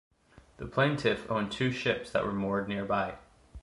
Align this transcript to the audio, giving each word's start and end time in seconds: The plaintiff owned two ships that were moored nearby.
The 0.57 0.65
plaintiff 0.65 1.29
owned 1.29 1.51
two 1.51 1.69
ships 1.69 2.09
that 2.09 2.25
were 2.25 2.33
moored 2.33 2.67
nearby. 2.67 3.19